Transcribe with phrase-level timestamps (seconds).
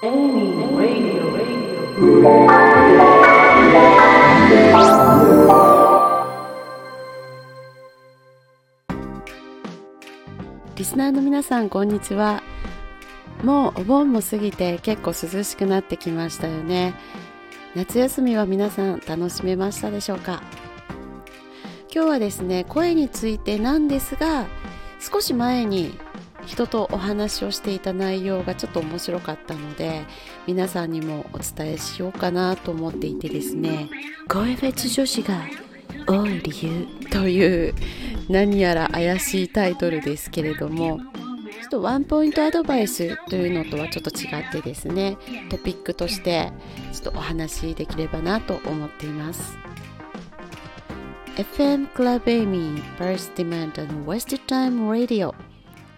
[0.00, 1.18] Amy Radio.
[10.76, 12.44] リスナーの皆さんこんにちは
[13.42, 16.94] もうお盆も過ぎて結構涼しくなってきましたよね
[17.74, 20.40] 夏休みは皆さん楽しめましたでしょうか？
[21.92, 24.46] 今日はですね声についてなんですが
[25.00, 25.98] 少し前に
[26.48, 30.00] 人とお話をしていた内容がちょっと面白かったので
[30.46, 33.90] 皆さんにもお伝えしようかなと思っていてですね
[34.28, 35.42] 声フェチ女子が
[36.06, 37.74] 多い理由という
[38.30, 40.98] 何やら怪しいタイトルですけれども
[41.60, 45.18] ちょっとワンポイントアドバイスというのとはちょっと違ってですね
[45.50, 46.50] トピックとして
[46.94, 49.58] ちょっとお話しできればなと思っています。
[51.38, 55.32] FM Club Amy Burst Demand and Wasted Time Radio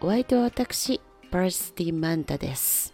[0.00, 2.92] お相手は私 Burst Demand です。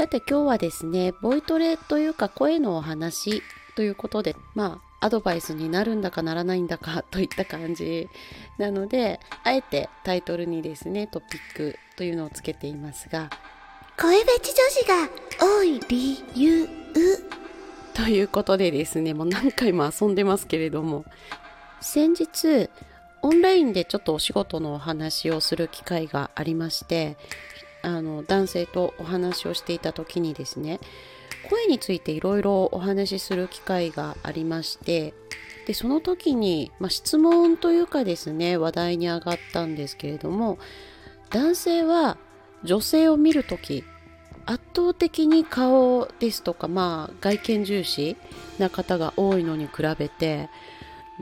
[0.00, 3.42] さて今日はですねボイトレというか声のお話
[3.76, 8.08] ということでまあアドバイスになるんだかならないんだかといった感じ。
[8.58, 13.30] なのであえてタイトルにですねトピックというのをつけていますが
[13.98, 15.08] 声フェチ女子が
[15.58, 16.68] 多い理由。
[17.94, 21.04] ということでですねもう何回も遊んでますけれども。
[21.80, 22.68] 先日
[23.22, 27.16] オンラインでちょっとお仕事のお話をする機会がありまして
[27.82, 30.80] あの男性とお話をしていた時にですね
[31.48, 35.14] 声についていろいろお話しする機会がありまして
[35.66, 40.58] でその時に、まあ、質問というかですね話題に上がったんですけれども
[41.30, 42.18] 男性は
[42.64, 43.84] 女性を見る時
[44.46, 48.16] 圧倒的に顔ですとか、まあ、外見重視
[48.58, 50.48] な方が多いのに比べて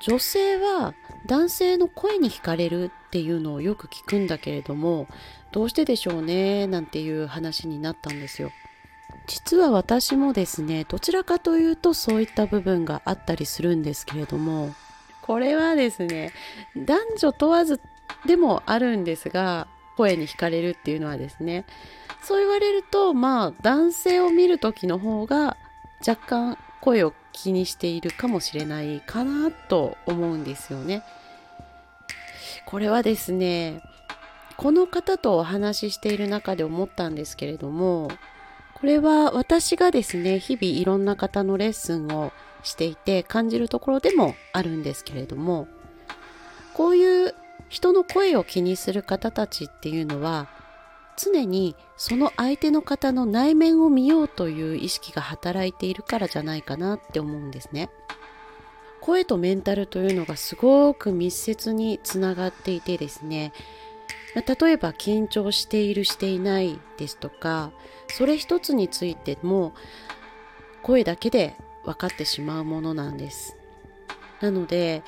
[0.01, 0.95] 女性は
[1.27, 5.09] 男性の声に惹かれるっていうのをよく聞くんだけれども
[5.53, 8.51] どうしてでしょうねなんていう話になったんですよ。
[9.29, 14.75] 実は私もですねどちらかというとそういった部分があったりするんですけれども
[15.23, 16.33] これはですね
[16.75, 17.81] 男女問わず
[18.27, 19.69] でもあるんですが
[19.99, 21.67] 声に惹かれるっていうのはですね
[22.23, 25.59] そう言われるとまあ男性を見る時の方が
[26.07, 31.03] 若干声を気にしているかもしれないかなと思うんですよね。
[32.65, 33.83] これはですね
[34.57, 38.11] この方とお話ししている中で思ったんですけれども
[38.81, 45.69] これは私がですね日々いろんな方のレッスンをしていて感じるところでもあるんですけれども
[46.75, 47.35] こういう
[47.69, 50.49] 人の声を気にする方たちっていうのは
[51.17, 57.91] 常にその相手の方の内面を見ようという意識が働いているからじゃないかなって思うんですね。
[59.01, 63.53] 声とメンタルというのがすごく密接につながっていてですね
[64.35, 67.73] 例えば緊張しているしていないですとか
[68.09, 69.73] それ一つについても
[70.83, 73.57] 声だけで分かってしまうものなんです
[74.41, 75.03] なので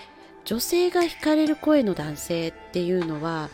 [0.44, 3.50] 女性が惹かれる声の男性っていうのは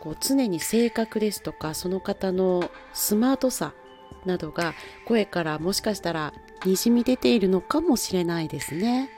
[0.00, 3.74] こう常に性格ですとかその方のスマートさ
[4.24, 4.74] などが
[5.06, 6.32] 声からもしかしたら
[6.64, 9.10] にじみ出ているのかもしれないですね。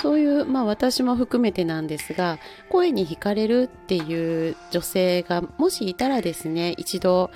[0.00, 2.38] そういう、まあ私も含めてなんですが、
[2.70, 7.32] 声に惹かれるっていう女性がもしいたらですね、一度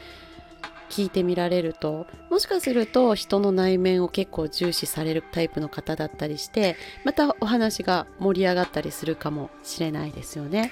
[0.88, 10.70] 聞いてみられると、もしかすると人の内面を結構重視されるタイプの方だったりして、またお話が盛り上がったりするかもしれないですよね。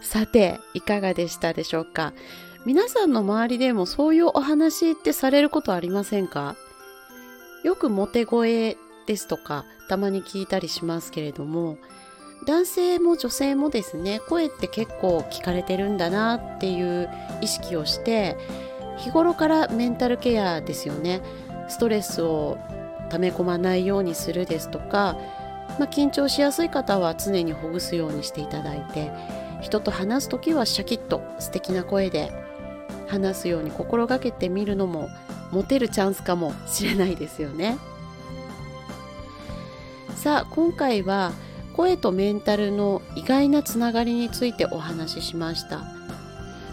[0.00, 2.12] さていかがでしたでしょうか？
[2.66, 6.56] 皆さんの周りでもそういうお話ってされることありませんか？
[7.64, 8.76] よくモテ声
[9.06, 11.78] ですとかたまに聞いたりしますけれども
[12.46, 17.08] 男性も女性もですね声って結構聞かれてるんだなっていう
[17.42, 18.36] 意識をして
[18.98, 21.22] 日頃からメンタルケアですよね。
[21.68, 22.58] ストレスを
[23.10, 25.16] 溜め込まないようにするですとか、
[25.78, 29.10] まあ、緊張しやすい方は常にほぐすようにしていただいて
[29.60, 32.32] 人と話す時はシャキッと素敵な声で
[33.08, 35.08] 話すように心がけてみるのも
[35.50, 37.78] モテるチャンスかもしれないですよね。
[40.16, 41.32] さあ今回は
[41.74, 45.82] 声とメンタルの意外なつながりについてお話ししました。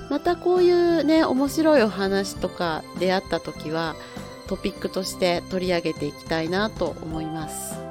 [0.09, 3.95] またこういうね面白いお話とか出会った時は
[4.47, 7.86] トピックとして取り上げていきたいなと思います。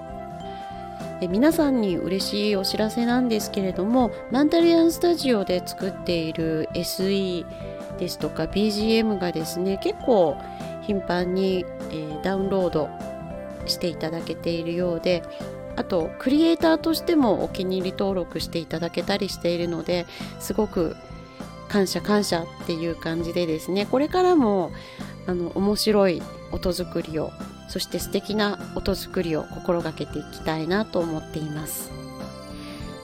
[1.21, 7.47] え皆さんに嬉しいお知らせなんですけれどもマンタリアンスタジオで作っている SE
[7.99, 10.37] ですとか BGM がですね結構
[10.83, 12.91] 頻繁に、えー、ダウンロード
[13.67, 15.23] していただけているようで
[15.77, 20.07] あとクリエイターとしてもお気に入り登録していただけたりしているので
[20.41, 20.97] すごく
[21.69, 24.71] 感謝感謝っていう感じでですねこれからも
[25.27, 26.23] あの面白い
[26.53, 27.33] 音作りを
[27.69, 31.91] そして素敵な音作りを心がけていきたいなと思っています。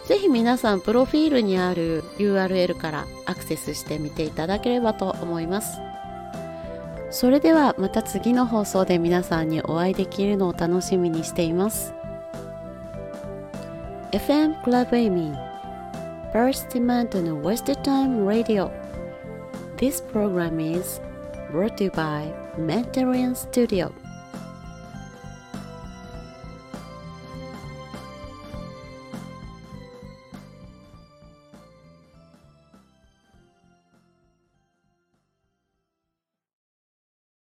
[0.07, 5.79] ぜひ皆さんプロフィールにある URL からアクセスしてみていただければと思います。
[7.11, 11.95] それではまた次の放送で皆さんにお会いできるのを楽しみにしています。
[14.13, 15.35] FM Club Amy
[16.33, 18.71] First Mountain West Time Radio.
[19.77, 21.01] This program is
[21.51, 23.93] brought to you by Mentarian Studio.